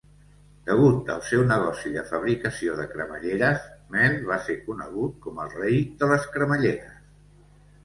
[0.69, 5.81] Degut al seu negoci de fabricació de cremalleres, Mel va se conegut com "El Rei
[6.03, 6.99] de les cremalleres".